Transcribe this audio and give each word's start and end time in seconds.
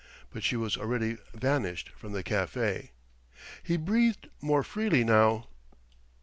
But 0.31 0.41
she 0.41 0.55
was 0.55 0.77
already 0.77 1.17
vanished 1.35 1.89
from 1.89 2.11
the 2.11 2.23
café. 2.23 2.89
He 3.61 3.77
breathed 3.77 4.29
more 4.41 4.63
freely 4.63 5.03
now. 5.03 5.45